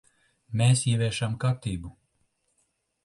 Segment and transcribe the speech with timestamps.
[0.61, 1.93] Mēs ieviešam kārtību.